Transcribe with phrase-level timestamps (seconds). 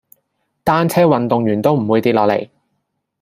[0.63, 2.49] 單車運動員都唔會跌落嚟